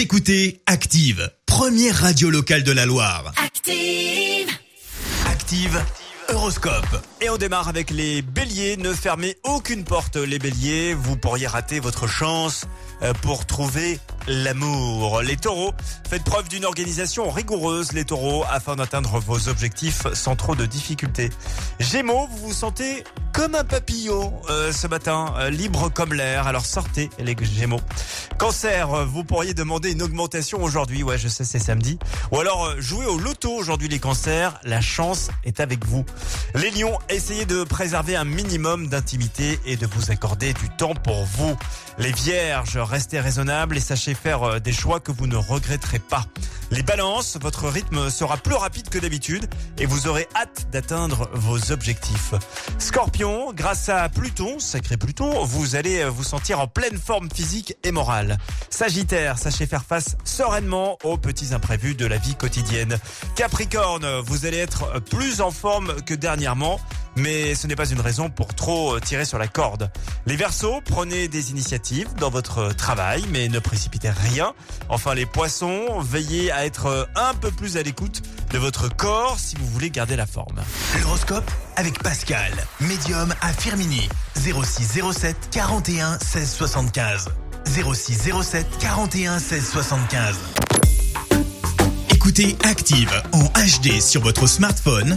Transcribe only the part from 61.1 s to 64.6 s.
petits imprévus de la vie quotidienne. Capricorne, vous allez